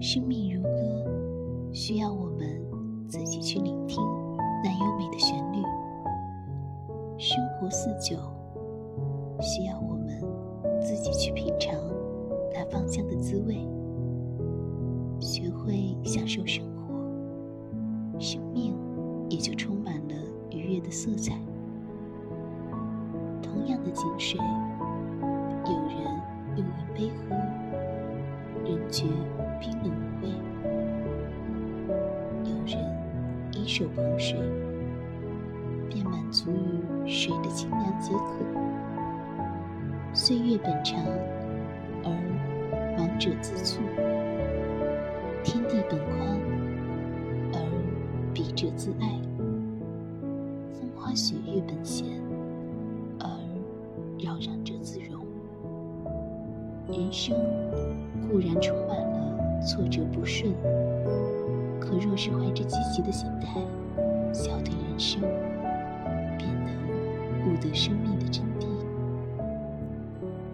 [0.00, 0.70] 生命如歌，
[1.72, 2.62] 需要我们
[3.08, 4.02] 自己去聆听
[4.62, 5.62] 那优美的旋律；
[7.18, 8.16] 生活似酒，
[9.40, 10.20] 需要我们
[10.80, 11.74] 自己去品尝
[12.52, 13.56] 那芳香的滋味。
[15.18, 18.76] 学会享受生活，生命
[19.30, 20.14] 也就充满了
[20.50, 21.40] 愉悦的色彩。
[23.42, 24.38] 同样的井水，
[28.68, 29.04] 人觉
[29.60, 30.28] 冰冷无味；
[32.44, 32.76] 有人
[33.52, 34.36] 一手捧水，
[35.88, 38.44] 便满足于水的清凉解渴。
[40.12, 41.00] 岁月本长，
[42.02, 42.10] 而
[42.98, 43.80] 忙者自促；
[45.44, 46.40] 天地本宽，
[47.52, 47.56] 而
[48.34, 49.20] 笔者自爱。
[50.72, 52.08] 风花雪月本闲。
[53.20, 53.28] 而
[54.18, 55.24] 扰攘者自容。
[56.88, 57.36] 人生
[58.28, 60.52] 固然充满了挫折不顺，
[61.78, 63.60] 可若是怀着积极的心态，
[64.32, 65.20] 笑对人生，
[66.36, 66.68] 便能
[67.44, 68.55] 悟得生命的真谛。